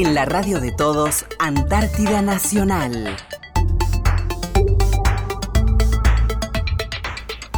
[0.00, 3.16] En la radio de todos, Antártida Nacional.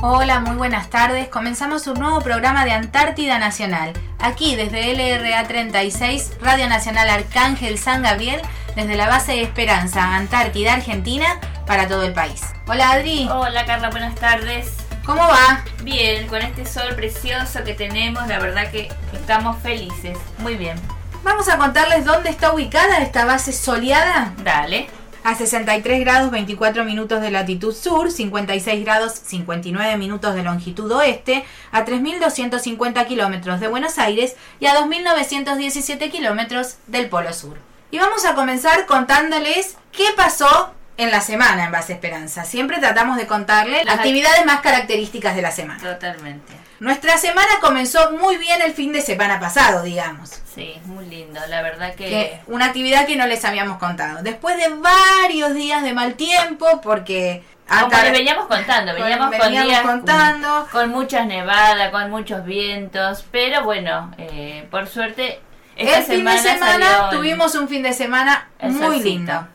[0.01, 1.29] Hola, muy buenas tardes.
[1.29, 3.93] Comenzamos un nuevo programa de Antártida Nacional.
[4.19, 8.41] Aquí desde LRA 36, Radio Nacional Arcángel San Gabriel,
[8.75, 12.41] desde la base de Esperanza, Antártida, Argentina, para todo el país.
[12.67, 13.29] Hola Adri.
[13.31, 14.79] Hola Carla, buenas tardes.
[15.05, 15.63] ¿Cómo va?
[15.83, 20.17] Bien, con este sol precioso que tenemos, la verdad que estamos felices.
[20.39, 20.79] Muy bien.
[21.23, 24.35] Vamos a contarles dónde está ubicada esta base soleada.
[24.43, 24.89] Dale.
[25.23, 31.45] A 63 grados 24 minutos de latitud sur, 56 grados 59 minutos de longitud oeste,
[31.73, 37.59] a 3.250 kilómetros de Buenos Aires y a 2.917 kilómetros del Polo Sur.
[37.91, 42.45] Y vamos a comenzar contándoles qué pasó en la semana en Base Esperanza.
[42.45, 45.81] Siempre tratamos de contarles las actividades más características de la semana.
[45.83, 46.53] Totalmente.
[46.79, 50.31] Nuestra semana comenzó muy bien el fin de semana pasado, digamos.
[50.55, 52.05] Sí, muy lindo, la verdad que...
[52.05, 54.23] que una actividad que no les habíamos contado.
[54.23, 59.69] Después de varios días de mal tiempo, porque Como les veníamos contando, veníamos, con veníamos
[59.69, 60.69] días contando.
[60.71, 65.41] con muchas nevadas, con muchos vientos, pero bueno, eh, por suerte
[65.77, 69.47] esta el fin de semana semana tuvimos un fin de semana muy lindo.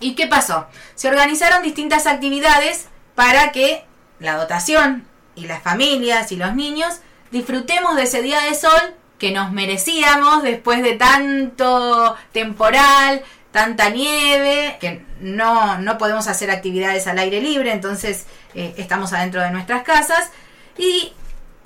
[0.00, 0.66] ¿Y qué pasó?
[0.94, 3.84] Se organizaron distintas actividades para que
[4.18, 7.00] la dotación y las familias y los niños
[7.30, 13.22] disfrutemos de ese día de sol que nos merecíamos después de tanto temporal,
[13.52, 19.40] tanta nieve, que no, no podemos hacer actividades al aire libre, entonces eh, estamos adentro
[19.40, 20.30] de nuestras casas
[20.76, 21.12] y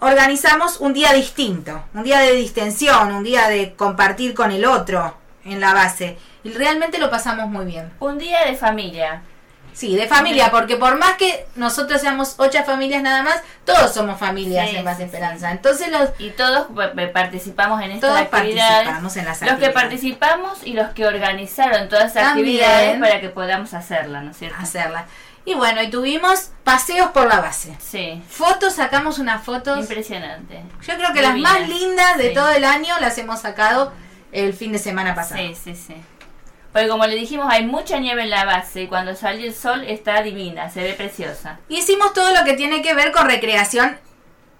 [0.01, 5.17] organizamos un día distinto, un día de distensión, un día de compartir con el otro
[5.53, 6.19] en la base.
[6.45, 7.91] Y realmente lo pasamos muy bien.
[8.01, 9.23] Un día de familia.
[9.75, 14.19] Sí, de familia, porque por más que nosotros seamos ocho familias nada más, todos somos
[14.19, 15.53] familias Sí, en Base sí, Esperanza.
[15.53, 18.89] Entonces los Y todos pa- pa- participamos en estas Todos actividades.
[18.89, 23.29] participamos en las los que participamos y los que organizaron todas esas actividades para que
[23.29, 24.56] podamos hacerlas, ¿no es cierto?
[24.61, 25.05] hacerlas.
[25.45, 27.77] Y bueno, y tuvimos paseos por la base.
[27.78, 29.78] Sí, Fotos, sacamos unas fotos.
[29.78, 30.61] impresionante.
[30.83, 32.34] Yo creo que las más lindas de Sí.
[32.34, 33.93] todo el año las hemos sacado
[34.33, 35.41] el fin de semana pasado.
[35.41, 35.94] Sí, sí, sí.
[36.72, 39.84] Porque como le dijimos, hay mucha nieve en la base y cuando sale el sol
[39.84, 41.59] está divina, se ve preciosa.
[41.69, 43.97] Hicimos todo lo que tiene que ver con recreación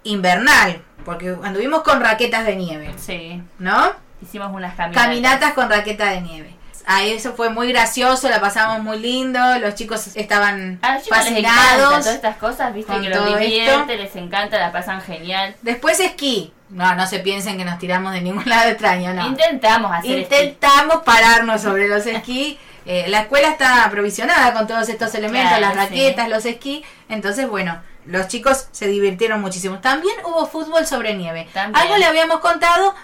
[0.05, 3.93] invernal, porque anduvimos con raquetas de nieve, Sí, ¿no?
[4.23, 5.05] hicimos unas caminatas.
[5.07, 6.55] Caminatas con raqueta de nieve.
[6.91, 11.19] Ah, eso fue muy gracioso, la pasamos muy lindo, los chicos estaban A los chicos
[11.19, 11.89] les encanta fascinados.
[12.01, 15.55] todas estas cosas, viste que los divierte, les encanta, la pasan genial.
[15.61, 16.53] Después esquí.
[16.71, 19.27] No, no se piensen que nos tiramos de ningún lado extraño, no.
[19.27, 20.35] Intentamos hacer esquí.
[20.35, 22.59] Intentamos pararnos sobre los esquí.
[22.87, 25.95] Eh, la escuela está aprovisionada con todos estos elementos, Claro, las sí.
[25.95, 26.83] raquetas, los esquí.
[27.11, 29.79] Entonces, bueno, los chicos se divirtieron muchísimo.
[29.81, 31.47] También hubo fútbol sobre nieve.
[31.53, 31.83] También.
[31.85, 32.95] Algo le habíamos contado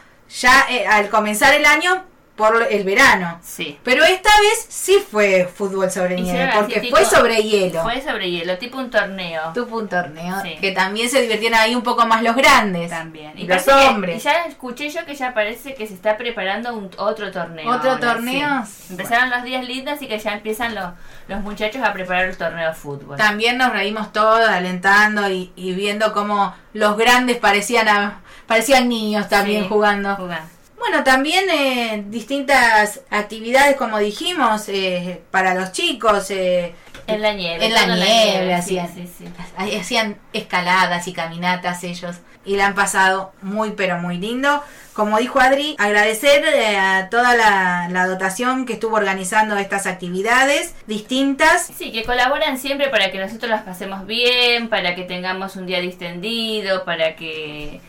[0.41, 2.03] ya eh, al comenzar el año
[2.37, 3.39] por el verano.
[3.45, 3.79] Sí.
[3.85, 7.83] Pero esta vez sí fue fútbol sobre nieve, así porque tipo- fue sobre hielo.
[7.85, 9.53] Fue sobre hielo, tipo un torneo.
[9.55, 10.57] Tuvo un torneo Sí.
[10.61, 12.91] que también se divirtieron ahí un poco más los grandes.
[12.91, 13.33] También.
[13.37, 14.17] Y los que- hombres.
[14.17, 17.71] y ya escuché yo que ya parece que se está preparando un, otro torneo.
[17.71, 18.65] ¿Otro ahora, torneo?
[18.67, 18.87] sí.
[18.91, 20.87] Empezaron los días lindos y que ya empiezan los,
[21.29, 23.17] los muchachos a preparar el torneo de fútbol.
[23.17, 29.29] También nos reímos todos alentando y, y viendo cómo los grandes parecían a- parecían niños
[29.29, 30.17] también Sí, jugando.
[30.17, 30.54] jugando.
[30.87, 36.31] Bueno, también eh, distintas actividades, como dijimos, eh, para los chicos.
[36.31, 36.75] eh,
[37.07, 37.65] En la nieve.
[37.65, 38.93] En la nieve hacían.
[38.95, 39.25] sí, sí.
[39.57, 44.63] ahí hacían escaladas y caminatas ellos y la han pasado muy pero muy lindo.
[44.93, 50.75] Como dijo Adri, agradecer eh, a toda la, la dotación que estuvo organizando estas actividades
[50.87, 51.71] distintas.
[51.77, 55.81] Sí, que colaboran siempre para que nosotros las pasemos bien, para que tengamos un día
[55.81, 57.81] distendido, para que...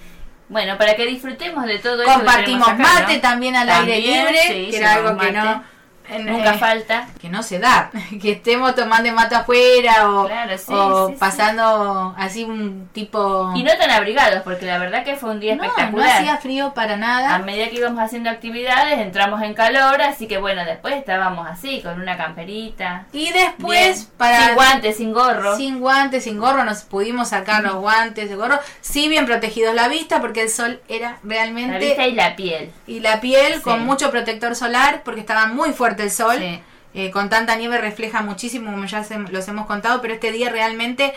[0.48, 3.22] Bueno, para que disfrutemos de todo Compartimos tenemos acá, mate ¿no?
[3.22, 5.75] también al aire libre, sí, que era algo que no
[6.20, 7.08] Nunca eh, falta.
[7.20, 11.20] que no se da, que estemos tomando mate afuera o, Claro, sí, o sí, sí.
[11.20, 15.56] pasando así un tipo Y no tan abrigados, porque la verdad que fue un día
[15.56, 16.10] no, no espectacular.
[16.10, 17.40] hacía frío para A nada.
[17.40, 22.00] medida que íbamos haciendo actividades, entramos en calor, así que bueno, después estábamos así, con
[22.00, 23.06] una camperita.
[23.12, 24.08] Y después Bien.
[24.18, 25.58] para Sin guantes, sin gorro.
[25.58, 29.88] sin guantes, sin gorro, nos pudimos sacar los guantes de gorro, sí bien protegidos la
[29.88, 32.72] vista porque el sol era La realmente vista y la piel.
[32.88, 36.38] y la piel con mucho protector solar porque estaba muy fuerte el sol.
[36.40, 36.62] Sí.
[36.98, 40.50] Eh, con tanta nieve refleja muchísimo, como ya se- los hemos contado, pero este día
[40.50, 41.14] realmente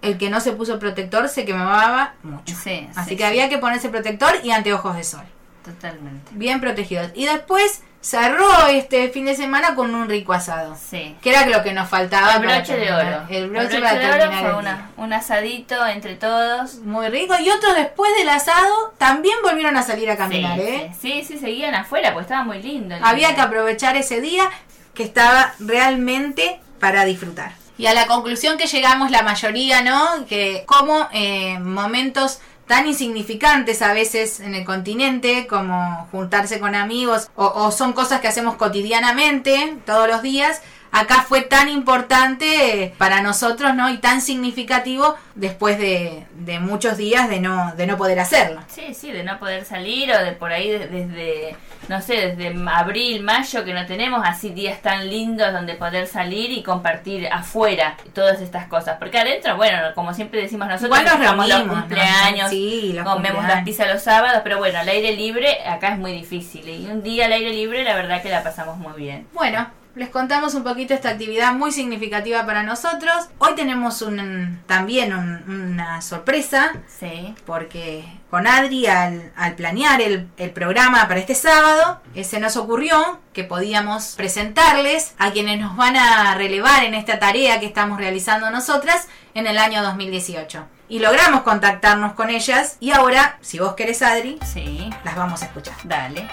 [0.00, 2.56] el que no se puso protector se quemaba mucho.
[2.56, 5.24] Sí, Así sí, que había que ponerse protector y anteojos de sol.
[5.62, 6.30] Totalmente.
[6.34, 7.10] Bien protegidos.
[7.14, 10.76] Y después cerró este fin de semana con un rico asado.
[10.90, 11.16] Sí.
[11.20, 12.34] Que era lo que nos faltaba.
[12.34, 13.22] El para broche de oro.
[13.28, 16.76] El broche, de para oro terminar fue una- un asadito entre todos.
[16.76, 17.34] Muy rico.
[17.40, 20.92] Y otros después del asado también volvieron a salir a caminar, sí, ¿eh?
[21.00, 22.94] sí, sí, sí, seguían afuera porque estaba muy lindo.
[23.02, 23.36] Había día.
[23.36, 24.48] que aprovechar ese día
[24.94, 27.52] que estaba realmente para disfrutar.
[27.76, 30.26] Y a la conclusión que llegamos la mayoría, ¿no?
[30.26, 37.28] Que como eh, momentos tan insignificantes a veces en el continente como juntarse con amigos
[37.34, 40.62] o, son cosas que hacemos cotidianamente todos los días,
[40.92, 43.90] acá fue tan importante eh, para nosotros, ¿no?
[43.90, 48.60] Y tan significativo después de, de muchos días de no, de no poder hacerlo.
[48.68, 51.56] Sí, sí, de no poder salir o de por ahí de- desde,
[51.90, 56.52] no sé, desde abril, mayo que no tenemos así días tan lindos donde poder salir
[56.52, 58.96] y compartir afuera todas estas cosas.
[59.00, 61.80] Porque adentro, bueno, como siempre decimos nosotros, Igual nos los reunimos, ¿no?
[61.80, 63.54] cumpleaños, Sí, los comemos cumpleaños.
[63.56, 66.68] las pizzas los sábados, pero bueno, al aire libre acá es muy difícil.
[66.68, 69.26] Y un día al aire libre la verdad que la pasamos muy bien.
[69.32, 69.66] Bueno,
[69.96, 73.28] les contamos un poquito esta actividad muy significativa para nosotros.
[73.38, 75.42] Hoy tenemos un, también un-
[75.72, 77.34] una sorpresa Sí.
[77.44, 82.56] porque con Adri al, al planear el, el programa para este sábado eh, se nos
[82.56, 87.98] ocurrió que podíamos presentarles a quienes nos van a relevar en esta tarea que estamos
[87.98, 90.64] realizando nosotras en el año 2018.
[90.88, 95.46] Y logramos contactarnos con ellas y ahora, si vos querés Adri, Sí, las vamos a
[95.46, 95.74] escuchar.
[95.84, 96.28] dale.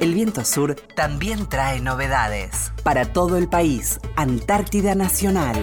[0.00, 2.72] El viento sur también trae novedades.
[2.82, 5.56] Para todo el país, Antártida Nacional.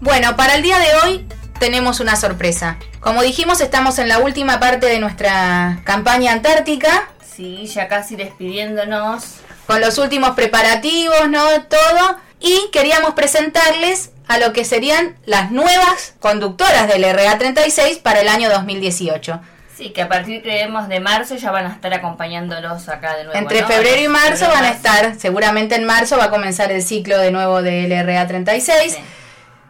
[0.00, 2.78] Bueno, para el día de hoy tenemos una sorpresa.
[3.00, 9.24] Como dijimos, estamos en la última parte de nuestra campaña antártica, Sí, ya casi despidiéndonos.
[9.66, 11.42] con los últimos preparativos, ¿no?
[11.64, 12.16] Todo.
[12.40, 18.50] Y queríamos presentarles a lo que serían las nuevas conductoras del RA36 para el año
[18.50, 19.40] 2018.
[19.80, 23.38] Sí, que a partir creemos de marzo ya van a estar acompañándolos acá de nuevo.
[23.38, 23.66] Entre ¿no?
[23.66, 24.76] febrero y marzo Febrero, van a marzo.
[24.76, 28.90] estar, seguramente en marzo va a comenzar el ciclo de nuevo del RA36.
[28.90, 29.04] Sí.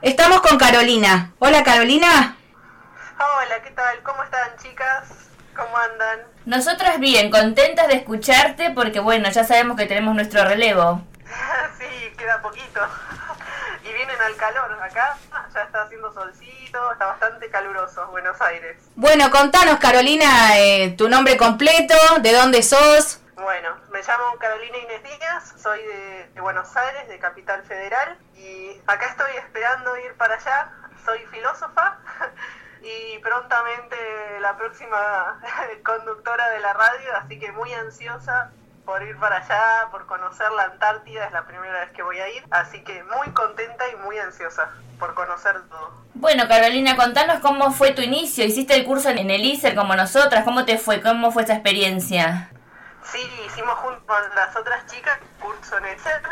[0.02, 1.30] Estamos con Carolina.
[1.38, 2.36] Hola Carolina.
[3.18, 4.02] Hola, ¿qué tal?
[4.02, 5.10] ¿Cómo están, chicas?
[5.54, 6.26] ¿Cómo andan?
[6.44, 11.02] Nosotras bien, contentas de escucharte porque bueno, ya sabemos que tenemos nuestro relevo.
[11.78, 12.80] sí, queda poquito.
[13.82, 14.76] Y vienen al calor.
[14.82, 15.16] Acá
[15.54, 16.50] ya está haciendo solcito,
[16.92, 18.76] está bastante caluroso Buenos Aires.
[18.94, 23.20] Bueno, contanos Carolina eh, tu nombre completo, de dónde sos.
[23.34, 28.80] Bueno, me llamo Carolina Inés Díaz, soy de, de Buenos Aires, de Capital Federal, y
[28.86, 30.72] acá estoy esperando ir para allá.
[31.04, 31.98] Soy filósofa
[32.82, 33.96] y prontamente
[34.40, 35.40] la próxima
[35.84, 38.52] conductora de la radio, así que muy ansiosa
[38.84, 42.28] por ir para allá, por conocer la Antártida, es la primera vez que voy a
[42.28, 45.92] ir, así que muy contenta y muy ansiosa por conocer todo.
[46.14, 48.44] Bueno, Carolina, contanos cómo fue tu inicio.
[48.44, 50.44] ¿Hiciste el curso en el ISER como nosotras?
[50.44, 51.00] ¿Cómo te fue?
[51.00, 52.50] ¿Cómo fue esa experiencia?
[53.04, 56.22] Sí, hicimos junto con las otras chicas curso en el CER,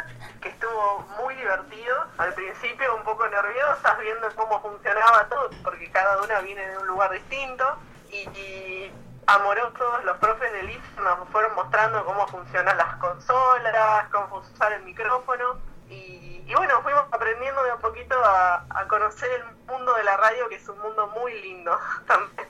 [0.41, 1.97] que estuvo muy divertido.
[2.19, 6.87] Al principio un poco nerviosas viendo cómo funcionaba todo, porque cada una viene de un
[6.87, 7.65] lugar distinto.
[8.11, 8.93] Y, y
[9.29, 14.83] amorosos, los profes del IF nos fueron mostrando cómo funcionan las consolas, cómo usar el
[14.83, 15.59] micrófono.
[15.91, 20.57] Y, bueno, fuimos aprendiendo de a poquito a, conocer el mundo de la radio, que
[20.57, 22.49] es un mundo muy lindo también.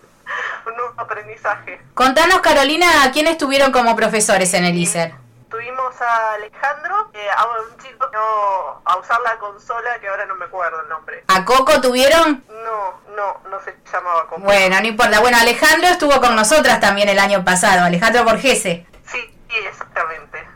[0.67, 1.81] Un nuevo aprendizaje.
[1.95, 5.15] Contanos Carolina, ¿a quiénes estuvieron como profesores en el ISER?
[5.51, 10.27] Tuvimos a Alejandro, eh, a un chico que no, a usar la consola, que ahora
[10.27, 11.25] no me acuerdo el nombre.
[11.29, 12.45] ¿A Coco tuvieron?
[12.49, 14.45] No, no, no se llamaba como.
[14.45, 15.21] Bueno, no importa.
[15.21, 18.87] Bueno, Alejandro estuvo con nosotras también el año pasado, Alejandro Borgese.
[19.11, 20.47] Sí, sí, exactamente.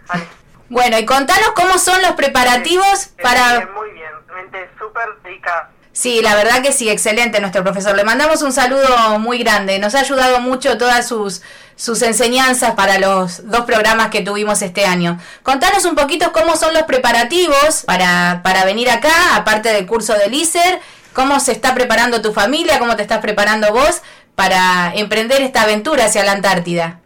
[0.69, 3.59] Bueno, y contanos cómo son los preparativos Eh, para...
[3.59, 5.71] bien, muy bien, mente súper dedicada.
[5.93, 7.95] Sí, la verdad que sí, excelente nuestro profesor.
[7.95, 9.79] Le mandamos un saludo muy grande.
[9.79, 11.43] Nos ha ayudado mucho todas sus,
[11.77, 15.19] sus enseñanzas para los dos programas que tuvimos este año.
[15.43, 20.33] Contanos un poquito cómo son los preparativos para, para venir acá, aparte del curso del
[20.35, 20.81] ISER,
[21.13, 24.03] cómo se está preparando tu familia, cómo te estás preparando vos
[24.35, 27.01] para emprender esta aventura hacia la Antártida.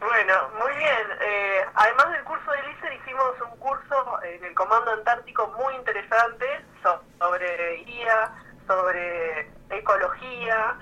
[0.00, 1.06] Bueno, muy bien.
[1.20, 6.46] Eh, además del curso de LICER hicimos un curso en el Comando Antártico muy interesante
[6.82, 8.30] so- sobre guía,
[8.66, 10.75] sobre ecología,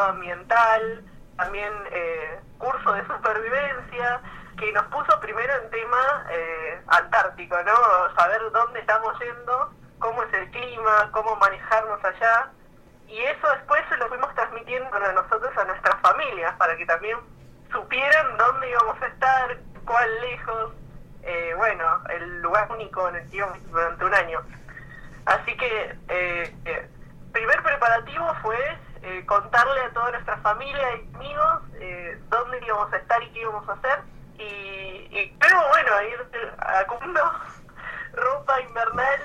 [0.00, 1.04] ambiental,
[1.36, 4.20] también eh, curso de supervivencia,
[4.58, 8.14] que nos puso primero en tema eh, antártico, ¿no?
[8.16, 12.50] Saber dónde estamos yendo, cómo es el clima, cómo manejarnos allá.
[13.08, 17.18] Y eso después se lo fuimos transmitiendo a nosotros, a nuestras familias, para que también
[17.70, 20.72] supieran dónde íbamos a estar, cuán lejos,
[21.22, 24.40] eh, bueno, el lugar único en el que íbamos durante un año.
[25.24, 26.88] Así que, eh, eh,
[27.32, 32.96] primer preparativo fue eh, contarle a toda nuestra familia y amigos eh, dónde íbamos a
[32.96, 34.00] estar y qué íbamos a hacer.
[34.38, 37.32] Y, y luego, bueno, a ir acumulando
[38.14, 39.20] ropa invernal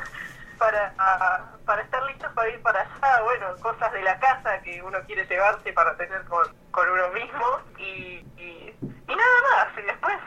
[0.58, 0.94] para,
[1.64, 5.26] para estar listos para ir para allá, bueno, cosas de la casa que uno quiere
[5.26, 8.74] llevarse para tener con, con uno mismo y, y,
[9.08, 10.18] nada más, y después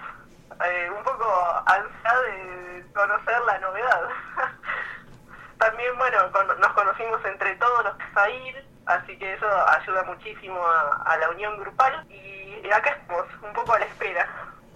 [0.66, 4.10] eh, un poco ansia de conocer la novedad.
[5.58, 6.18] También, bueno,
[6.60, 8.30] nos conocimos entre todos los que a
[9.20, 13.80] que eso ayuda muchísimo a, a la unión grupal y acá estamos, un poco a
[13.80, 14.28] la espera.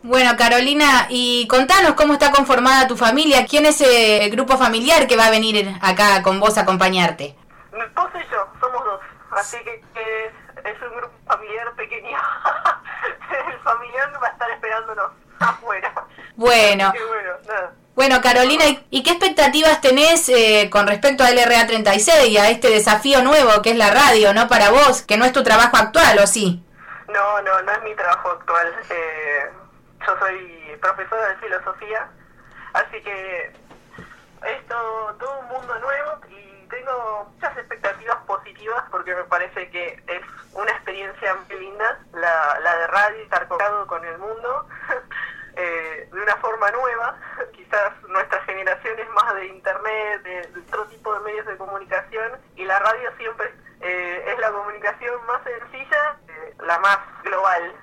[0.04, 3.46] Bueno, Carolina, y contanos cómo está conformada tu familia.
[3.50, 7.38] ¿Quién es el grupo familiar que va a venir acá con vos a acompañarte?
[7.72, 9.00] Mi esposo y yo, somos dos.
[9.32, 9.82] Así que,
[10.70, 12.18] es, un grupo familiar pequeño.
[13.48, 15.94] el familiar va a estar esperándonos afuera.
[16.36, 16.92] Bueno.
[18.06, 23.24] Bueno, Carolina, ¿y qué expectativas tenés eh, con respecto al LRA36 y a este desafío
[23.24, 26.28] nuevo que es la radio, no para vos, que no es tu trabajo actual, o
[26.28, 26.62] sí?
[27.08, 28.76] No, no, no es mi trabajo actual.
[28.90, 29.50] Eh,
[30.06, 32.10] yo soy profesora de filosofía,
[32.74, 33.54] así que
[34.48, 40.22] esto todo un mundo nuevo y tengo muchas expectativas positivas porque me parece que es
[40.52, 44.68] una experiencia muy linda la, la de radio, estar conectado con el mundo
[45.56, 47.16] eh, de una forma nueva.
[47.54, 52.66] Quizás nuestra generación es más de internet, de, otro tipo de medios de comunicación y
[52.66, 57.74] la radio siempre eh, es la comunicación más sencilla, eh, la más global.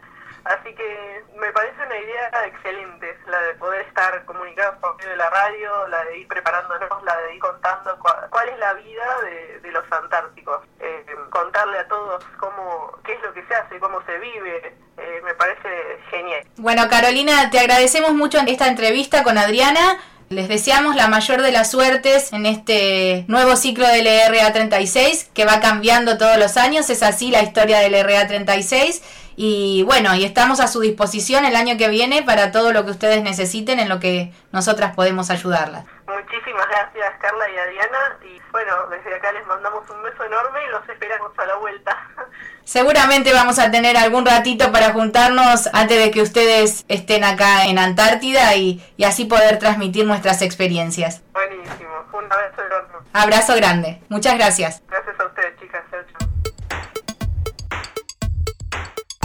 [0.44, 5.16] Así que me parece una idea excelente, la de poder estar comunicados por medio de
[5.16, 9.70] la radio, la de ir preparándonos, la de ir contando cuál, es la vida de,
[9.70, 14.18] los antárticos, eh, contarle a todos cómo, qué es lo que se hace, cómo se
[14.18, 16.44] vive, eh, me parece genial.
[16.70, 19.98] Bueno, Carolina, te agradecemos mucho esta entrevista con Adriana.
[20.28, 25.58] Les deseamos la mayor de las suertes en este nuevo ciclo del RA36 que va
[25.58, 26.88] cambiando todos los años.
[26.88, 29.00] Es así la historia del RA36
[29.42, 32.90] y bueno, y estamos a su disposición el año que viene para todo lo que
[32.90, 35.86] ustedes necesiten en lo que nosotras podemos ayudarlas.
[36.06, 40.70] Muchísimas gracias Carla y Adriana y bueno, desde acá les mandamos un beso enorme y
[40.70, 41.96] los esperamos a la vuelta.
[42.64, 47.78] Seguramente vamos a tener algún ratito para juntarnos antes de que ustedes estén acá en
[47.78, 51.22] Antártida y, y así poder transmitir nuestras experiencias.
[51.32, 53.08] Buenísimo, un abrazo enorme.
[53.14, 54.82] Abrazo grande, muchas gracias.
[54.86, 55.24] Gracias a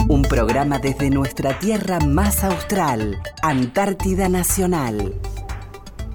[0.08, 5.14] Un programa desde nuestra tierra más austral, Antártida Nacional.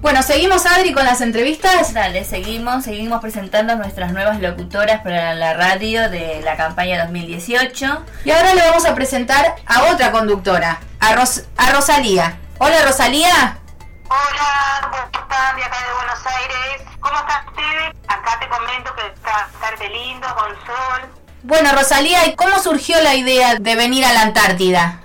[0.00, 1.92] Bueno, seguimos Adri con las entrevistas.
[1.92, 8.04] Dale, seguimos, seguimos presentando nuestras nuevas locutoras para la radio de la campaña 2018.
[8.24, 12.38] Y ahora le vamos a presentar a otra conductora, a, a Rosalía.
[12.58, 13.58] Hola Rosalía.
[14.08, 15.56] Hola, ¿cómo están?
[15.56, 16.82] De acá de Buenos Aires.
[16.98, 17.94] ¿Cómo están ustedes?
[18.08, 21.21] Acá te comento que está bastante lindo, con sol.
[21.44, 25.00] Bueno, Rosalía, ¿y cómo surgió la idea de venir a la Antártida?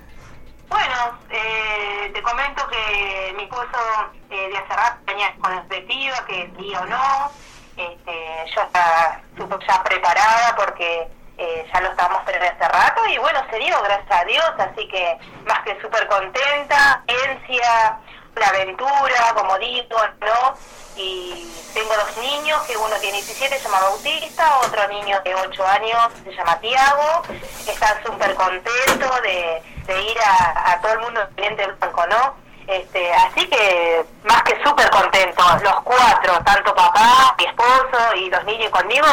[0.70, 6.52] Bueno, eh, te comento que mi esposo eh, de hace rato tenía con expectativa que
[6.60, 7.32] sí o no.
[7.76, 9.20] Este, yo estaba
[9.68, 11.08] ya preparada porque
[11.40, 14.88] eh, ya lo estábamos esperando hace rato y bueno, se dio, gracias a Dios, así
[14.90, 15.18] que
[15.48, 17.98] más que súper contenta, ciencia,
[18.38, 20.56] la aventura, como digo, ¿no?
[20.96, 25.68] Y tengo dos niños, que uno tiene 17, se llama Bautista, otro niño de 8
[25.68, 27.24] años, se llama Tiago.
[27.68, 32.36] Están súper contentos de, ir a, todo el mundo cliente blanco, ¿no?
[32.68, 38.44] Este, así que más que súper contentos, los cuatro, tanto papá, mi esposo y los
[38.44, 39.08] niños conmigo,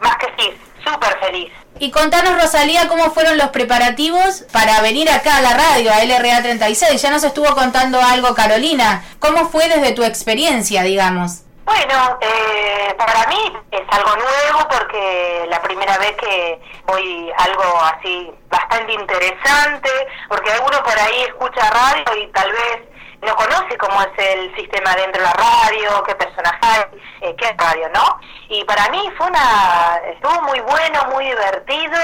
[0.00, 1.52] más que sí, súper feliz.
[1.78, 6.42] Y contanos, Rosalía, cómo fueron los preparativos para venir acá a la radio, a LRA
[6.42, 7.00] 36.
[7.00, 9.02] Ya nos estuvo contando algo Carolina.
[9.18, 11.42] ¿Cómo fue desde tu experiencia, digamos?
[11.64, 18.30] Bueno, eh, para mí es algo nuevo porque la primera vez que voy algo así
[18.48, 19.90] bastante interesante,
[20.28, 22.89] porque alguno por ahí escucha radio y tal vez
[23.22, 27.54] no conoce cómo es el sistema dentro de la radio, qué personaje hay, eh, qué
[27.58, 28.20] radio, ¿no?
[28.48, 31.98] Y para mí fue una, estuvo muy bueno, muy divertido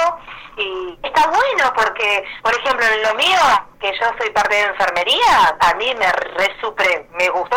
[0.57, 3.39] y está bueno porque, por ejemplo, en lo mío,
[3.81, 6.57] que yo soy parte de enfermería, a mí me re
[7.13, 7.57] me gustó,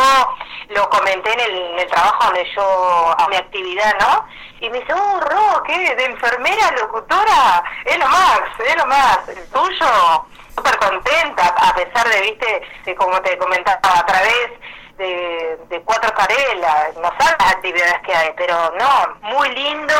[0.69, 4.25] lo comenté en el, en el trabajo donde yo a mi actividad, ¿no?
[4.61, 5.95] Y me dice, oh, Ro, ¿qué?
[5.95, 7.63] ¿De enfermera, locutora?
[7.85, 9.27] Es lo más, es lo más.
[9.29, 10.25] El tuyo
[10.59, 14.49] súper contenta, a pesar de, viste, como te comentaba, a través
[14.99, 19.93] de, de Cuatro Carelas, no sabes las actividades que hay, pero no, muy lindo,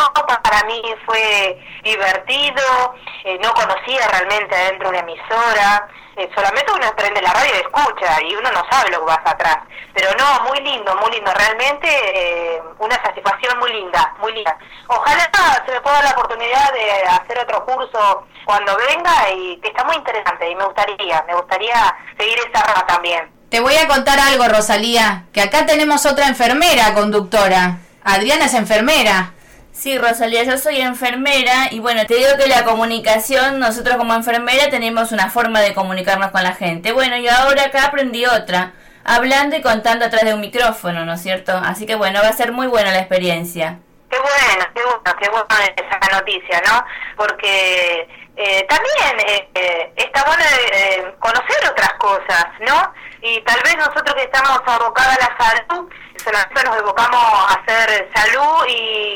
[0.43, 7.21] para mí fue divertido, eh, no conocía realmente adentro una emisora, eh, solamente uno prende
[7.21, 9.57] la radio y escucha, y uno no sabe lo que pasa atrás,
[9.93, 14.57] pero no, muy lindo, muy lindo, realmente eh, una satisfacción muy linda, muy linda.
[14.87, 15.29] Ojalá
[15.65, 19.69] se me pueda dar la oportunidad oportunidad de hacer otro curso cuando venga y que
[19.69, 23.38] está muy interesante y me gustaría, me gustaría seguir esa rama también.
[23.49, 27.79] Te voy a contar algo, Rosalía, que acá tenemos otra enfermera conductora.
[28.03, 29.31] Adriana es enfermera.
[29.71, 34.69] Sí, Rosalía, yo soy enfermera y bueno, te digo que la comunicación, nosotros como enfermera
[34.69, 36.91] tenemos una forma de comunicarnos con la gente.
[36.91, 41.21] Bueno, yo ahora acá aprendí otra, hablando y contando atrás de un micrófono, ¿no es
[41.23, 41.57] cierto?
[41.57, 43.79] Así que bueno, va a ser muy buena la experiencia.
[44.11, 46.85] Qué bueno, qué bueno, qué buena esa noticia, ¿no?
[47.17, 52.93] Porque eh, también eh, eh, está bueno eh, conocer otras cosas, ¿no?
[53.21, 55.89] Y tal vez nosotros que estamos abocados a la salud,
[56.23, 59.08] solamente nos evocamos a hacer salud y.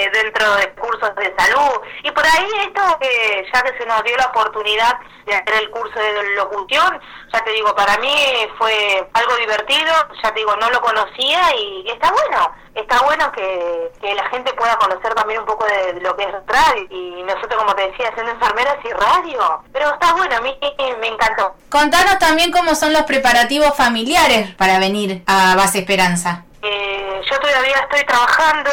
[0.00, 1.80] Eh, dentro de cursos de salud.
[2.02, 5.70] Y por ahí esto, que ya que se nos dio la oportunidad de hacer el
[5.70, 6.98] curso de locución,
[7.30, 8.14] ya te digo, para mí
[8.56, 9.92] fue algo divertido,
[10.22, 14.54] ya te digo, no lo conocía y está bueno, está bueno que, que la gente
[14.54, 18.10] pueda conocer también un poco de lo que es radio y nosotros, como te decía,
[18.14, 19.62] siendo enfermeras y radio.
[19.70, 20.58] Pero está bueno, a mí
[20.98, 21.56] me encantó.
[21.68, 26.44] Contanos también cómo son los preparativos familiares para venir a Base Esperanza.
[26.62, 28.70] Eh, yo todavía estoy trabajando,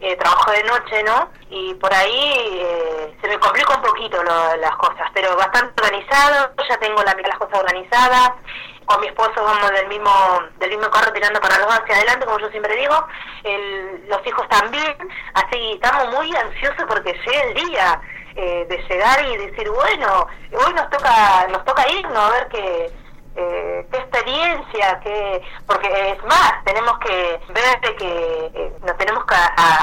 [0.00, 1.30] eh, trabajo de noche, ¿no?
[1.50, 6.52] Y por ahí eh, se me complica un poquito lo- las cosas, pero bastante organizado,
[6.68, 8.32] ya tengo la, las cosas organizadas,
[8.86, 10.10] con mi esposo vamos del mismo
[10.58, 12.94] del mismo carro tirando para los hacia adelante, como yo siempre digo,
[14.08, 14.96] los hijos también,
[15.34, 18.00] así estamos muy ansiosos porque llegue el día
[18.36, 22.92] eh, de llegar y decir, bueno, hoy nos toca nos toca irnos a ver qué
[23.36, 23.86] eh,
[24.38, 29.34] experiencia, qué, porque es más, tenemos que ver que eh, nos tenemos que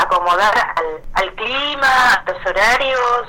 [0.01, 3.27] acomodar al, al clima, a los horarios.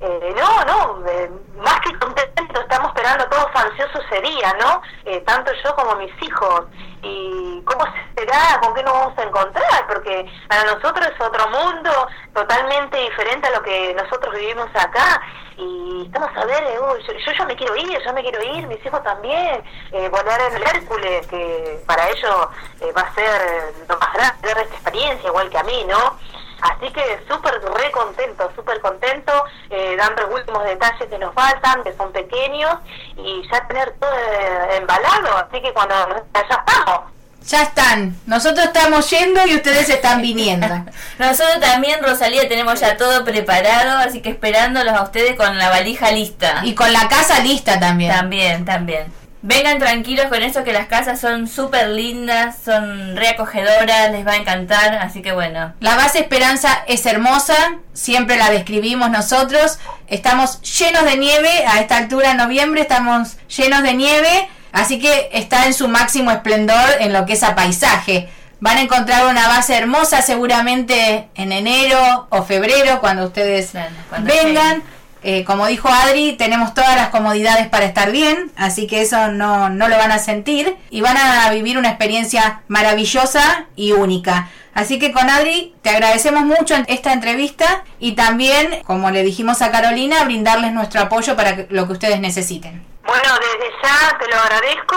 [0.00, 1.30] Eh, no, no, eh,
[1.64, 1.88] más que
[2.36, 4.82] estamos esperando todos ansiosos ese día, ¿no?
[5.04, 6.64] Eh, tanto yo como mis hijos.
[7.02, 7.84] ¿Y cómo
[8.16, 8.58] será?
[8.60, 9.86] ¿Con qué nos vamos a encontrar?
[9.86, 15.22] Porque para nosotros es otro mundo totalmente diferente a lo que nosotros vivimos acá.
[15.56, 18.66] Y estamos a ver, eh, uy, yo, ya me quiero ir, yo me quiero ir,
[18.66, 19.62] mis hijos también.
[19.92, 22.48] Eh, volar en el Hércules, que para ellos
[22.80, 26.18] eh, va a ser lo más grande, esta experiencia, igual que a mí, ¿no?
[26.60, 31.82] Así que súper re contento, súper contento, eh, dando los últimos detalles que nos faltan,
[31.84, 32.76] que son pequeños,
[33.16, 35.94] y ya tener todo eh, embalado, así que cuando
[36.34, 37.16] ya estamos.
[37.46, 38.16] Ya están.
[38.26, 40.66] Nosotros estamos yendo y ustedes están viniendo.
[41.18, 46.10] Nosotros también, Rosalía, tenemos ya todo preparado, así que esperándolos a ustedes con la valija
[46.10, 46.62] lista.
[46.64, 48.10] Y con la casa lista también.
[48.12, 49.25] También, también.
[49.42, 54.36] Vengan tranquilos con eso que las casas son súper lindas, son reacogedoras, les va a
[54.36, 55.74] encantar, así que bueno.
[55.80, 59.78] La base Esperanza es hermosa, siempre la describimos nosotros.
[60.08, 65.28] Estamos llenos de nieve, a esta altura en noviembre estamos llenos de nieve, así que
[65.32, 68.28] está en su máximo esplendor en lo que es a paisaje.
[68.58, 73.72] Van a encontrar una base hermosa seguramente en enero o febrero cuando ustedes
[74.08, 74.82] cuando vengan.
[75.28, 79.68] Eh, como dijo Adri, tenemos todas las comodidades para estar bien, así que eso no,
[79.70, 84.48] no lo van a sentir y van a vivir una experiencia maravillosa y única.
[84.72, 89.72] Así que con Adri te agradecemos mucho esta entrevista y también, como le dijimos a
[89.72, 92.86] Carolina, brindarles nuestro apoyo para lo que ustedes necesiten.
[93.04, 94.96] Bueno, desde ya te lo agradezco.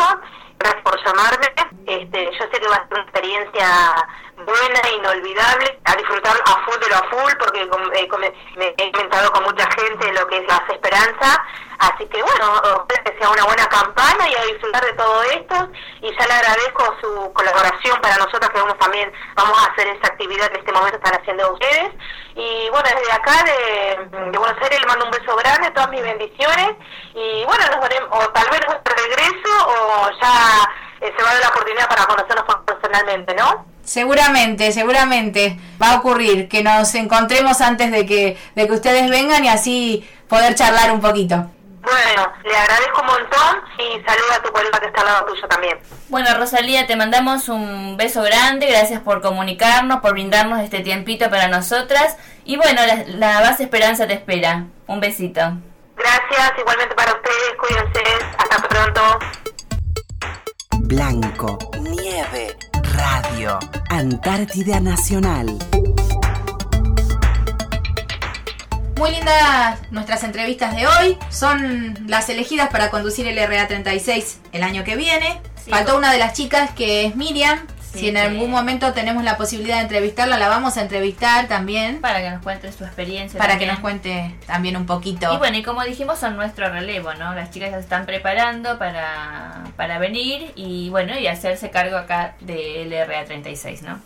[0.59, 1.47] Gracias por llamarme.
[1.87, 3.67] Este, yo sé que va a ser una experiencia
[4.45, 5.79] buena inolvidable.
[5.85, 7.69] A disfrutar a full de lo a full, porque eh,
[8.57, 11.43] me he comentado con mucha gente lo que es la esperanza.
[11.79, 15.69] Así que bueno, que sea una buena campaña y a disfrutar de todo esto.
[16.01, 20.07] Y ya le agradezco su colaboración para nosotros, que vamos también vamos a hacer esa
[20.07, 21.91] actividad que en este momento están haciendo ustedes.
[22.35, 26.01] Y bueno, desde acá de, de Buenos Aires le mando un beso grande, todas mis
[26.01, 26.75] bendiciones.
[27.13, 30.69] Y bueno, nos veremos, o tal vez regreso, o ya
[31.01, 33.65] eh, se va a dar la oportunidad para conocernos personalmente, ¿no?
[33.89, 39.43] Seguramente, seguramente va a ocurrir que nos encontremos antes de que, de que ustedes vengan
[39.43, 41.49] y así poder charlar un poquito.
[41.81, 45.47] Bueno, le agradezco un montón y saluda a tu colega que está al lado tuyo
[45.47, 45.79] también.
[46.07, 51.47] Bueno, Rosalía, te mandamos un beso grande, gracias por comunicarnos, por brindarnos este tiempito para
[51.47, 52.15] nosotras.
[52.45, 54.65] Y bueno, la, la base Esperanza te espera.
[54.85, 55.41] Un besito.
[55.97, 58.03] Gracias, igualmente para ustedes, cuídense,
[58.37, 58.98] hasta pronto.
[63.89, 65.57] Antártida Nacional.
[68.97, 71.17] Muy lindas nuestras entrevistas de hoy.
[71.29, 75.41] Son las elegidas para conducir el RA36 el año que viene.
[75.63, 77.59] Sí, Faltó una de las chicas que es Miriam.
[77.93, 82.01] Si en algún momento tenemos la posibilidad de entrevistarla, la vamos a entrevistar también.
[82.01, 83.39] Para que nos cuente su experiencia.
[83.39, 85.33] Para que nos cuente también un poquito.
[85.33, 87.33] Y bueno, y como dijimos, son nuestro relevo, ¿no?
[87.33, 92.35] Las chicas ya se están preparando para, para venir y bueno, y hacerse cargo acá
[92.41, 93.99] del RA36, ¿no?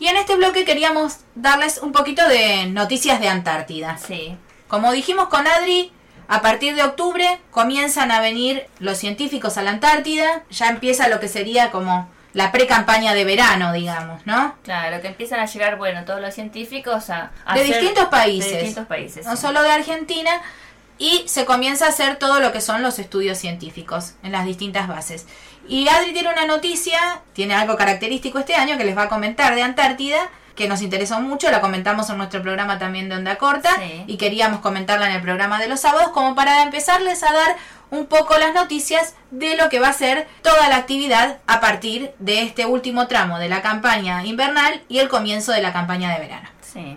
[0.00, 3.98] Y en este bloque queríamos darles un poquito de noticias de Antártida.
[3.98, 4.36] Sí.
[4.68, 5.90] Como dijimos con Adri,
[6.28, 11.20] a partir de octubre comienzan a venir los científicos a la Antártida, ya empieza lo
[11.20, 14.54] que sería como la pre-campaña de verano, digamos, ¿no?
[14.62, 17.30] Claro, que empiezan a llegar, bueno, todos los científicos a...
[17.44, 18.50] a De distintos países.
[18.52, 19.26] De distintos países.
[19.26, 19.42] No sí.
[19.42, 20.30] solo de Argentina,
[20.98, 24.88] y se comienza a hacer todo lo que son los estudios científicos en las distintas
[24.88, 25.26] bases.
[25.68, 26.98] Y Adri tiene una noticia,
[27.34, 30.18] tiene algo característico este año que les va a comentar de Antártida,
[30.56, 34.04] que nos interesó mucho, la comentamos en nuestro programa también de Onda Corta, Sí.
[34.08, 37.56] y queríamos comentarla en el programa de los sábados, como para empezarles a dar
[37.90, 42.12] un poco las noticias de lo que va a ser toda la actividad a partir
[42.18, 46.20] de este último tramo de la campaña invernal y el comienzo de la campaña de
[46.20, 46.48] verano.
[46.60, 46.96] Sí.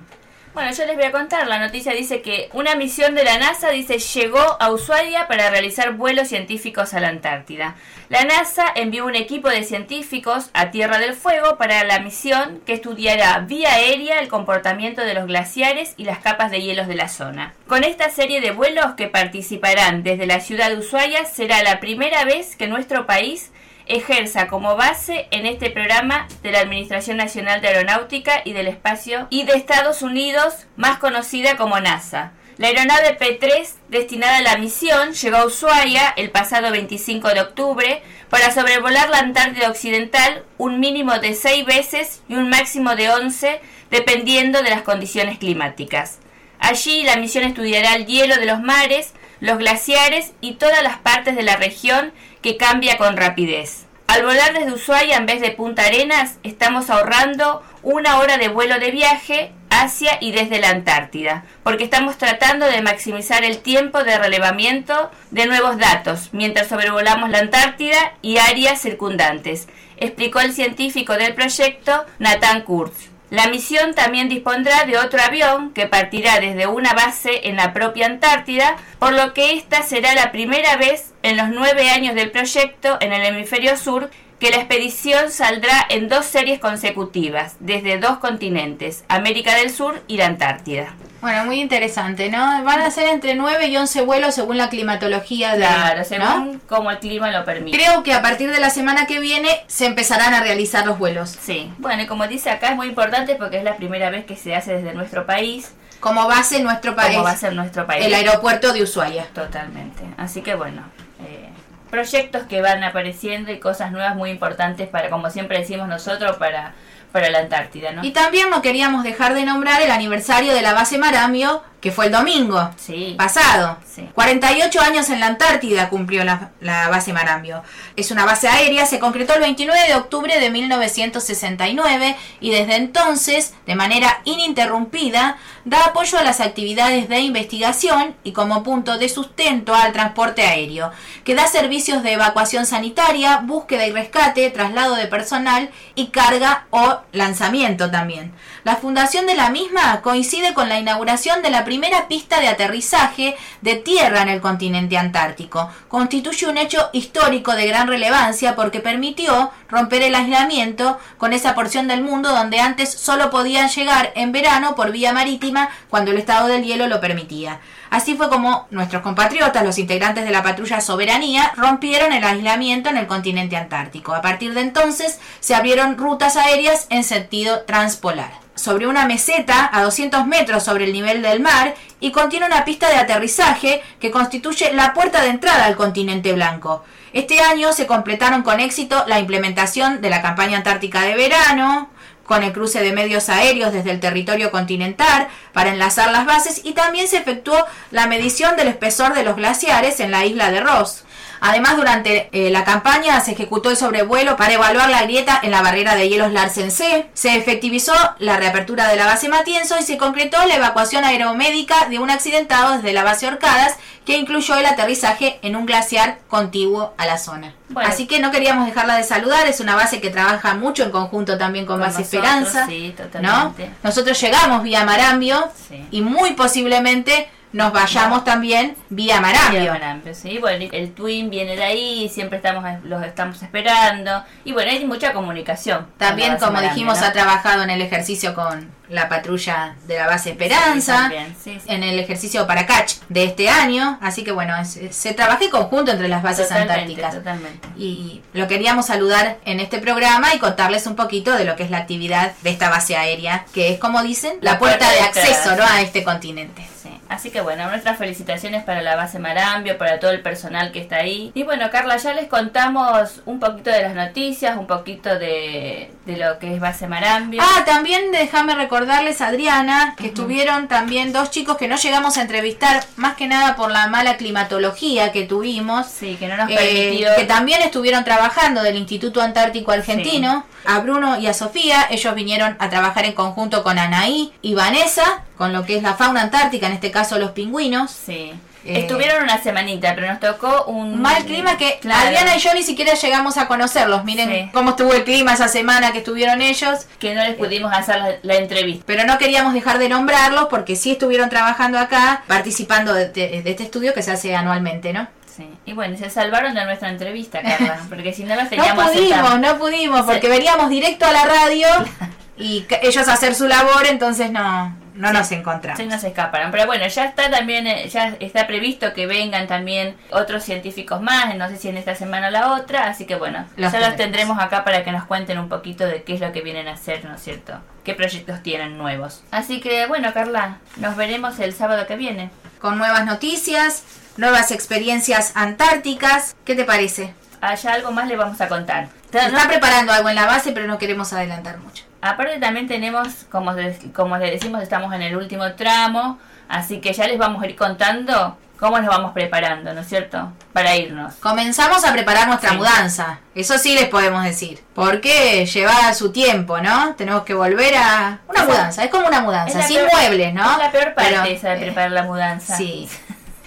[0.54, 1.48] Bueno, yo les voy a contar.
[1.48, 5.94] La noticia dice que una misión de la NASA dice llegó a Ushuaia para realizar
[5.94, 7.76] vuelos científicos a la Antártida.
[8.10, 12.74] La NASA envió un equipo de científicos a Tierra del Fuego para la misión que
[12.74, 17.08] estudiará vía aérea el comportamiento de los glaciares y las capas de hielos de la
[17.08, 17.54] zona.
[17.68, 22.26] Con esta serie de vuelos que participarán desde la ciudad de Ushuaia será la primera
[22.26, 23.52] vez que nuestro país
[23.96, 29.28] ejerza como base en este programa de la Administración Nacional de Aeronáutica y del Espacio
[29.30, 32.34] y de Estados Unidos, más conocida como NASA.
[32.58, 38.04] La aeronave P-3, destinada a la misión, llegó a Ushuaia el pasado 25 de octubre
[38.30, 43.62] para sobrevolar la Antártida Occidental un mínimo de 6 veces y un máximo de 11,
[43.90, 46.20] dependiendo de las condiciones climáticas.
[46.60, 51.36] Allí la misión estudiará el hielo de los mares, los glaciares y todas las partes
[51.36, 53.86] de la región que cambia con rapidez.
[54.08, 58.80] Al volar desde Ushuaia en vez de Punta Arenas, estamos ahorrando una hora de vuelo
[58.80, 64.18] de viaje hacia y desde la Antártida, porque estamos tratando de maximizar el tiempo de
[64.18, 71.34] relevamiento de nuevos datos mientras sobrevolamos la Antártida y áreas circundantes, explicó el científico del
[71.34, 73.11] proyecto Nathan Kurz.
[73.32, 78.08] La misión también dispondrá de otro avión que partirá desde una base en la propia
[78.08, 82.98] Antártida, por lo que esta será la primera vez en los nueve años del proyecto
[83.00, 89.06] en el hemisferio sur que la expedición saldrá en dos series consecutivas, desde dos continentes,
[89.08, 90.94] América del Sur y la Antártida.
[91.22, 92.64] Bueno, muy interesante, ¿no?
[92.64, 95.60] Van a ser entre 9 y 11 vuelos según la climatología de...
[95.60, 96.06] Claro, ¿no?
[96.06, 97.78] según como el clima lo permite.
[97.78, 101.38] Creo que a partir de la semana que viene se empezarán a realizar los vuelos.
[101.40, 104.36] Sí, bueno, y como dice acá es muy importante porque es la primera vez que
[104.36, 107.16] se hace desde nuestro país, Como base en nuestro país.
[107.16, 108.04] como a ser nuestro país.
[108.04, 109.26] El aeropuerto de Ushuaia.
[109.34, 110.02] Totalmente.
[110.18, 110.82] Así que bueno,
[111.24, 111.50] eh,
[111.92, 116.74] proyectos que van apareciendo y cosas nuevas muy importantes para, como siempre decimos nosotros, para,
[117.12, 118.04] para la Antártida, ¿no?
[118.04, 122.06] Y también no queríamos dejar de nombrar el aniversario de la base Marambio, que fue
[122.06, 123.16] el domingo Sí.
[123.18, 123.78] pasado.
[123.86, 124.08] Sí.
[124.14, 127.64] 48 años en la Antártida cumplió la, la base Marambio.
[127.96, 133.54] Es una base aérea, se concretó el 29 de octubre de 1969 y desde entonces,
[133.66, 139.76] de manera ininterrumpida, da apoyo a las actividades de investigación y como punto de sustento
[139.76, 140.92] al transporte aéreo,
[141.24, 147.02] que da servicios de evacuación sanitaria, búsqueda y rescate, traslado de personal y carga o
[147.12, 148.34] lanzamiento también.
[148.64, 153.36] La fundación de la misma coincide con la inauguración de la primera pista de aterrizaje
[153.62, 155.70] de tierra en el continente antártico.
[155.88, 161.88] Constituye un hecho histórico de gran relevancia porque permitió romper el aislamiento con esa porción
[161.88, 165.51] del mundo donde antes solo podían llegar en verano por vía marítima
[165.90, 167.60] cuando el estado del hielo lo permitía.
[167.90, 172.98] Así fue como nuestros compatriotas, los integrantes de la patrulla Soberanía, rompieron el aislamiento en
[172.98, 174.14] el continente antártico.
[174.14, 178.32] A partir de entonces se abrieron rutas aéreas en sentido transpolar.
[178.56, 182.90] Sobre una meseta a 200 metros sobre el nivel del mar y contiene una pista
[182.90, 186.84] de aterrizaje que constituye la puerta de entrada al continente blanco.
[187.14, 191.90] Este año se completaron con éxito la implementación de la campaña antártica de verano,
[192.24, 196.72] con el cruce de medios aéreos desde el territorio continental para enlazar las bases y
[196.72, 201.04] también se efectuó la medición del espesor de los glaciares en la isla de Ross.
[201.42, 205.62] Además, durante eh, la campaña se ejecutó el sobrevuelo para evaluar la grieta en la
[205.62, 209.98] barrera de hielos Larsen C, se efectivizó la reapertura de la base Matienzo y se
[209.98, 213.76] concretó la evacuación aeromédica de un accidentado desde la base Orcadas,
[214.06, 217.54] que incluyó el aterrizaje en un glaciar contiguo a la zona.
[217.70, 217.88] Bueno.
[217.90, 221.38] Así que no queríamos dejarla de saludar, es una base que trabaja mucho en conjunto
[221.38, 222.66] también con, Con Base nosotros, Esperanza.
[222.68, 223.04] sí, ¿no?
[223.04, 223.72] totalmente.
[223.84, 225.86] Nosotros llegamos vía Marambio Sí.
[225.92, 229.62] y muy posiblemente nos vayamos también vía Marambio.
[229.62, 230.38] Vía Marambio, sí.
[230.40, 234.24] Bueno, el Twin viene de ahí, siempre estamos los estamos esperando.
[234.46, 235.88] Y bueno, hay mucha comunicación.
[235.98, 237.06] También, como Marambio, dijimos, ¿no?
[237.08, 241.60] ha trabajado en el ejercicio con la patrulla de la base Esperanza, Sí, también, sí,
[241.64, 241.66] sí.
[241.74, 243.98] en el ejercicio Paracach de este año.
[244.02, 247.14] Así que bueno, es- se trabaja en conjunto entre las bases Totalmente, antárticas.
[247.16, 247.68] totalmente.
[247.78, 251.70] Y lo queríamos saludar en este programa y contarles un poquito de lo que es
[251.72, 255.14] la actividad de esta base aérea, que es como dicen, la, La puerta, puerta de
[255.14, 255.64] de acceso ¿no?
[255.64, 256.68] a este continente.
[257.12, 257.22] Sí.
[257.22, 260.98] Así que bueno, nuestras felicitaciones para la base Marambio, para todo el personal que está
[260.98, 261.32] ahí.
[261.34, 266.18] Y bueno, Carla, ya les contamos un poquito de las noticias, un poquito de, de
[266.18, 267.42] lo que es base Marambio.
[267.44, 272.84] Ah, también déjame recordarles, Adriana, que estuvieron también dos chicos que no llegamos a entrevistar,
[272.96, 275.88] más que nada por la mala climatología que tuvimos.
[275.88, 277.10] sí, que no nos eh, permitió.
[277.16, 281.88] que también estuvieron trabajando del Instituto Antártico Argentino, a Bruno y a Sofía.
[281.90, 285.96] Ellos vinieron a trabajar en conjunto con Anaí y Vanessa, con lo que es la
[285.96, 287.90] fauna antártica, en este caso los pingüinos.
[287.90, 288.32] Sí.
[288.64, 292.00] Eh, Estuvieron una semanita, pero nos tocó un Mal clima que Claro.
[292.10, 294.04] Adriana y yo ni siquiera llegamos a conocerlos.
[294.06, 294.50] Miren Sí.
[294.54, 296.86] cómo estuvo el clima esa semana que estuvieron ellos.
[297.00, 298.84] que no les pudimos hacer la, la entrevista.
[298.86, 303.50] Pero no queríamos dejar de nombrarlos porque sí estuvieron trabajando acá, participando de, de- de
[303.50, 305.08] este estudio que se hace anualmente, ¿no?
[305.36, 305.50] Sí.
[305.66, 309.40] Y bueno, se salvaron de nuestra entrevista, Carla, porque si no No teníamos pudimos, aceptados.
[309.40, 310.28] no pudimos, porque Sí.
[310.28, 311.68] veníamos directo a la radio
[312.38, 315.80] y ellos a hacer su labor, entonces no, no nos encontramos.
[315.80, 316.52] Sí, nos escaparon.
[316.52, 321.36] Pero bueno, ya está también, eh, ya está previsto que vengan también otros científicos más,
[321.36, 323.96] no sé si en esta semana o la otra, así que bueno, Los ya los
[323.96, 324.40] tendremos.
[324.40, 327.04] acá para que nos cuenten un poquito de qué es lo que vienen a hacer,
[327.06, 327.54] ¿no es cierto?
[327.84, 329.24] ¿Qué proyectos tienen nuevos?
[329.32, 332.30] Así que bueno, Carla, nos veremos el sábado que viene.
[332.60, 333.84] Con nuevas noticias,
[334.18, 336.36] nuevas experiencias antárticas.
[336.46, 337.14] ¿Qué te parece?
[337.42, 338.88] Allá algo más le vamos a contar.
[339.12, 341.84] Se está preparando algo en la base, pero no queremos adelantar mucho.
[342.02, 343.54] Aparte también tenemos, como,
[343.94, 346.18] como les decimos, estamos en el último tramo,
[346.50, 350.32] así que ya les vamos a ir contando cómo nos vamos preparando, ¿no es cierto?
[350.54, 351.16] Para irnos.
[351.16, 352.58] Comenzamos a preparar nuestra Sí.
[352.58, 353.20] mudanza.
[353.34, 354.64] Eso sí les podemos decir.
[354.76, 356.94] Porque lleva su tiempo, ¿no?
[356.96, 358.20] Tenemos que volver a...
[358.28, 360.52] Una mudanza, es como una mudanza, sin peor- muebles, ¿no?
[360.52, 362.56] Es la peor parte Pero, esa de eh, preparar la mudanza.
[362.56, 362.88] Sí.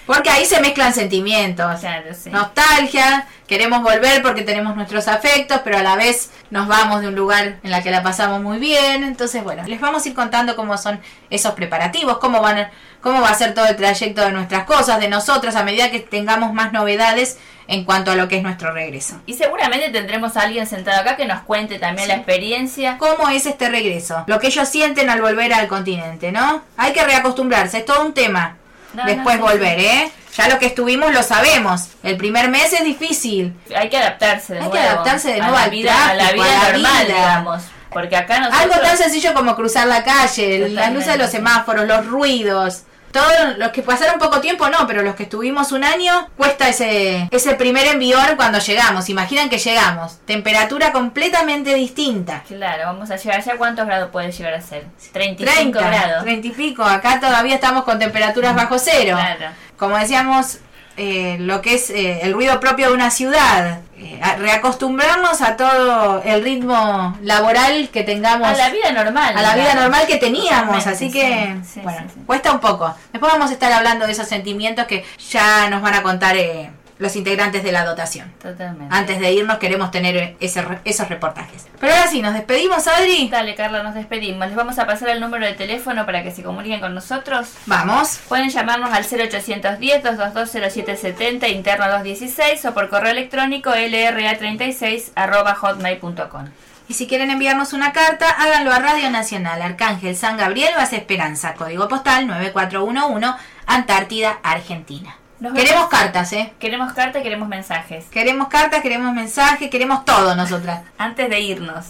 [0.05, 1.79] Porque ahí se mezclan sentimientos.
[1.79, 2.29] Claro, sí.
[2.29, 7.15] Nostalgia, queremos volver porque tenemos nuestros afectos, pero a la vez nos vamos de un
[7.15, 9.03] lugar en la que la pasamos muy bien.
[9.03, 13.21] Entonces, bueno, les vamos a ir contando cómo son esos preparativos, cómo van a- cómo
[13.21, 16.53] va a ser todo el trayecto de nuestras cosas, de nosotros, a medida que tengamos
[16.53, 17.37] más novedades
[17.67, 19.19] en cuanto a lo que es nuestro regreso.
[19.25, 22.97] Y seguramente tendremos a alguien sentado acá que nos cuente también la experiencia.
[22.99, 24.23] ¿Cómo es este regreso?
[24.27, 26.61] Lo que ellos sienten al volver al continente, ¿no?
[26.77, 28.57] Hay que reacostumbrarse, es todo un tema.
[28.95, 30.11] No, Después no, volver, ¿eh?
[30.37, 31.89] Ya lo que estuvimos lo sabemos.
[32.03, 33.53] El primer mes es difícil.
[33.75, 34.89] Hay que adaptarse de Hay que nuevo.
[34.89, 37.15] adaptarse de a nuevo la al vida, a la vida a la normal, vida.
[37.15, 37.63] digamos.
[37.91, 38.61] Porque acá nosotros...
[38.63, 42.83] Algo tan sencillo como cruzar la calle, las luces de los semáforos, los ruidos.
[43.15, 47.29] Todos los que pasaron poco tiempo no, pero los que estuvimos un año, cuesta ese,
[47.31, 49.07] ese primer envión cuando llegamos.
[49.07, 50.17] Imaginan que llegamos.
[50.25, 52.43] Temperatura completamente distinta.
[52.45, 53.55] Claro, vamos a llegar allá.
[53.57, 54.83] ¿Cuántos grados puede llegar a ser?
[55.13, 56.23] 35 30, grados.
[56.25, 56.83] 30 y pico.
[56.83, 59.15] Acá todavía estamos con temperaturas bajo cero.
[59.15, 59.53] Claro.
[59.77, 60.59] Como decíamos,
[60.97, 63.79] eh, lo que es eh, el ruido propio de una ciudad.
[63.97, 68.47] Eh, a- reacostumbrarnos a todo el ritmo laboral que tengamos.
[68.47, 69.37] A la vida normal.
[69.37, 72.93] a la vida normal que teníamos, así que sí, sí, bueno, sí, cuesta un poco.
[73.13, 76.69] Después vamos a estar hablando de esos sentimientos que ya nos van a contar eh,
[76.97, 78.33] los integrantes de la dotación.
[78.41, 78.93] Totalmente.
[78.95, 81.67] Antes de irnos queremos tener ese esos reportajes.
[81.79, 83.29] Pero ahora sí, nos despedimos, Adri.
[83.29, 84.47] Dale, Carla, nos despedimos.
[84.47, 87.49] Les vamos a pasar el número de teléfono para que se comuniquen con nosotros.
[87.65, 88.19] Vamos.
[88.27, 95.11] Pueden llamarnos al 0810-222-0770, interno 216 o por correo electrónico lra36
[95.55, 96.45] hotmail.com.
[96.87, 101.55] Y si quieren enviarnos una carta, háganlo a Radio Nacional Arcángel San Gabriel Base Esperanza,
[101.55, 103.33] código postal 9411,
[103.65, 105.15] Antártida, Argentina.
[105.45, 105.63] Nos vemos.
[105.69, 106.53] Queremos cartas, ¿eh?
[106.59, 108.05] Queremos carta y queremos mensajes.
[108.05, 110.81] Queremos cartas, queremos mensajes, queremos todo nosotras.
[110.97, 111.85] Antes de irnos.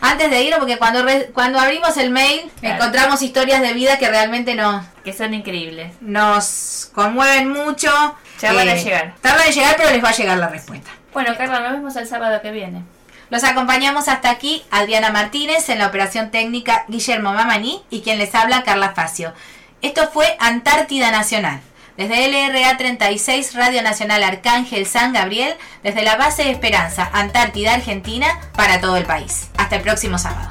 [0.00, 2.76] Antes de irnos, porque cuando, re- cuando abrimos el mail Claro.
[2.76, 5.92] encontramos historias de vida que realmente nos, Que son increíbles.
[6.00, 7.88] nos conmueven mucho.
[7.88, 9.14] Eh, Ya van a llegar.
[9.20, 10.90] Tardan en llegar, pero les va a llegar la respuesta.
[11.12, 12.82] Bueno, Carla, nos vemos el sábado que viene.
[13.30, 18.34] Los acompañamos hasta aquí Adriana Martínez en la operación técnica Guillermo Mamani y quien les
[18.34, 19.32] habla Carla Facio.
[19.82, 21.60] Esto fue Antártida Nacional.
[21.96, 28.26] Desde LRA 36 Radio Nacional Arcángel San Gabriel, desde la base de Esperanza, Antártida Argentina,
[28.54, 29.48] para todo el país.
[29.56, 30.50] Hasta el próximo sábado.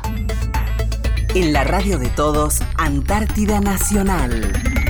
[1.36, 4.85] En la radio de todos, Antártida Nacional.